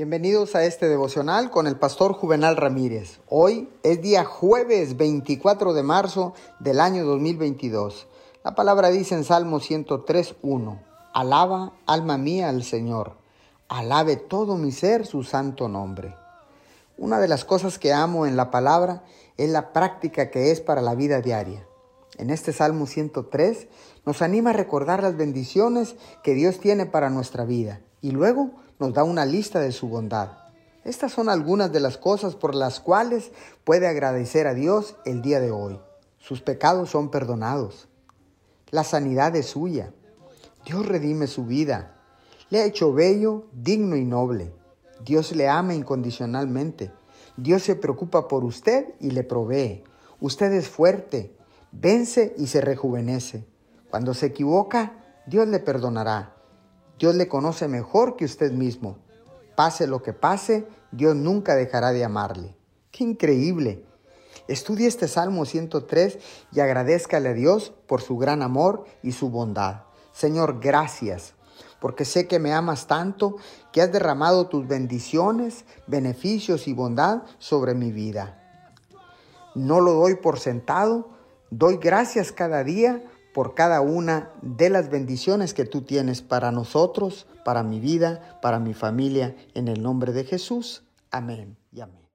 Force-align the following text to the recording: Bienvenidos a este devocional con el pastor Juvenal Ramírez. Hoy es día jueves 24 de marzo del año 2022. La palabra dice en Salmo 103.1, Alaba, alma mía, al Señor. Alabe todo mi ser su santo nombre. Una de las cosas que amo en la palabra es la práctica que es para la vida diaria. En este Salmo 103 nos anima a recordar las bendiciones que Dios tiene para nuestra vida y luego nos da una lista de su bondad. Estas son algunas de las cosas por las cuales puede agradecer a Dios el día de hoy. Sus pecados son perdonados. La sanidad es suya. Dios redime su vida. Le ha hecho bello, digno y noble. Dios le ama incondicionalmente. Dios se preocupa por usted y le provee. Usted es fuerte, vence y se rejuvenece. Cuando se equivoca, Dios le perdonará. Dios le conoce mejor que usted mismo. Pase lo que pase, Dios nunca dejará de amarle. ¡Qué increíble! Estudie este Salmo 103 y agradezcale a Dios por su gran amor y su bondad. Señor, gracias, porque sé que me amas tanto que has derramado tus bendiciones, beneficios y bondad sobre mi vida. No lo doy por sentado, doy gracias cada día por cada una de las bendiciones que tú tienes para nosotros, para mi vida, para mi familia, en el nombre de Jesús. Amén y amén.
Bienvenidos 0.00 0.54
a 0.54 0.64
este 0.64 0.88
devocional 0.88 1.50
con 1.50 1.66
el 1.66 1.74
pastor 1.74 2.12
Juvenal 2.12 2.56
Ramírez. 2.56 3.18
Hoy 3.28 3.68
es 3.82 4.00
día 4.00 4.24
jueves 4.24 4.96
24 4.96 5.74
de 5.74 5.82
marzo 5.82 6.34
del 6.60 6.78
año 6.78 7.04
2022. 7.04 8.06
La 8.44 8.54
palabra 8.54 8.90
dice 8.90 9.16
en 9.16 9.24
Salmo 9.24 9.58
103.1, 9.58 10.80
Alaba, 11.12 11.72
alma 11.84 12.16
mía, 12.16 12.48
al 12.48 12.62
Señor. 12.62 13.16
Alabe 13.66 14.14
todo 14.14 14.56
mi 14.56 14.70
ser 14.70 15.04
su 15.04 15.24
santo 15.24 15.66
nombre. 15.66 16.14
Una 16.96 17.18
de 17.18 17.26
las 17.26 17.44
cosas 17.44 17.80
que 17.80 17.92
amo 17.92 18.24
en 18.24 18.36
la 18.36 18.52
palabra 18.52 19.02
es 19.36 19.50
la 19.50 19.72
práctica 19.72 20.30
que 20.30 20.52
es 20.52 20.60
para 20.60 20.80
la 20.80 20.94
vida 20.94 21.20
diaria. 21.22 21.66
En 22.18 22.30
este 22.30 22.52
Salmo 22.52 22.86
103 22.86 23.66
nos 24.06 24.22
anima 24.22 24.50
a 24.50 24.52
recordar 24.52 25.02
las 25.02 25.16
bendiciones 25.16 25.96
que 26.22 26.34
Dios 26.34 26.60
tiene 26.60 26.86
para 26.86 27.10
nuestra 27.10 27.44
vida 27.44 27.80
y 28.00 28.12
luego 28.12 28.52
nos 28.78 28.92
da 28.92 29.04
una 29.04 29.24
lista 29.24 29.60
de 29.60 29.72
su 29.72 29.88
bondad. 29.88 30.30
Estas 30.84 31.12
son 31.12 31.28
algunas 31.28 31.72
de 31.72 31.80
las 31.80 31.98
cosas 31.98 32.34
por 32.34 32.54
las 32.54 32.80
cuales 32.80 33.30
puede 33.64 33.86
agradecer 33.86 34.46
a 34.46 34.54
Dios 34.54 34.96
el 35.04 35.22
día 35.22 35.40
de 35.40 35.50
hoy. 35.50 35.78
Sus 36.18 36.40
pecados 36.40 36.90
son 36.90 37.10
perdonados. 37.10 37.88
La 38.70 38.84
sanidad 38.84 39.34
es 39.36 39.46
suya. 39.46 39.92
Dios 40.64 40.86
redime 40.86 41.26
su 41.26 41.44
vida. 41.44 41.96
Le 42.50 42.60
ha 42.60 42.64
hecho 42.64 42.92
bello, 42.92 43.46
digno 43.52 43.96
y 43.96 44.04
noble. 44.04 44.52
Dios 45.04 45.34
le 45.34 45.48
ama 45.48 45.74
incondicionalmente. 45.74 46.90
Dios 47.36 47.62
se 47.62 47.76
preocupa 47.76 48.28
por 48.28 48.44
usted 48.44 48.94
y 49.00 49.10
le 49.10 49.24
provee. 49.24 49.84
Usted 50.20 50.52
es 50.52 50.68
fuerte, 50.68 51.36
vence 51.70 52.34
y 52.36 52.46
se 52.48 52.60
rejuvenece. 52.60 53.46
Cuando 53.90 54.14
se 54.14 54.26
equivoca, 54.26 55.04
Dios 55.26 55.46
le 55.48 55.60
perdonará. 55.60 56.34
Dios 56.98 57.14
le 57.14 57.28
conoce 57.28 57.68
mejor 57.68 58.16
que 58.16 58.24
usted 58.24 58.52
mismo. 58.52 58.98
Pase 59.54 59.86
lo 59.86 60.02
que 60.02 60.12
pase, 60.12 60.66
Dios 60.90 61.14
nunca 61.14 61.54
dejará 61.54 61.92
de 61.92 62.04
amarle. 62.04 62.56
¡Qué 62.90 63.04
increíble! 63.04 63.84
Estudie 64.48 64.88
este 64.88 65.08
Salmo 65.08 65.44
103 65.44 66.18
y 66.52 66.60
agradezcale 66.60 67.28
a 67.28 67.34
Dios 67.34 67.72
por 67.86 68.00
su 68.00 68.16
gran 68.16 68.42
amor 68.42 68.84
y 69.02 69.12
su 69.12 69.30
bondad. 69.30 69.82
Señor, 70.12 70.58
gracias, 70.60 71.34
porque 71.80 72.04
sé 72.04 72.26
que 72.26 72.38
me 72.38 72.52
amas 72.52 72.86
tanto 72.86 73.36
que 73.72 73.82
has 73.82 73.92
derramado 73.92 74.48
tus 74.48 74.66
bendiciones, 74.66 75.64
beneficios 75.86 76.66
y 76.66 76.72
bondad 76.72 77.22
sobre 77.38 77.74
mi 77.74 77.92
vida. 77.92 78.42
No 79.54 79.80
lo 79.80 79.92
doy 79.92 80.16
por 80.16 80.38
sentado, 80.40 81.10
doy 81.50 81.76
gracias 81.76 82.32
cada 82.32 82.64
día 82.64 83.04
por 83.38 83.54
cada 83.54 83.82
una 83.82 84.32
de 84.42 84.68
las 84.68 84.90
bendiciones 84.90 85.54
que 85.54 85.64
tú 85.64 85.82
tienes 85.82 86.22
para 86.22 86.50
nosotros, 86.50 87.28
para 87.44 87.62
mi 87.62 87.78
vida, 87.78 88.36
para 88.42 88.58
mi 88.58 88.74
familia, 88.74 89.36
en 89.54 89.68
el 89.68 89.80
nombre 89.80 90.12
de 90.12 90.24
Jesús. 90.24 90.82
Amén 91.12 91.56
y 91.70 91.80
amén. 91.80 92.07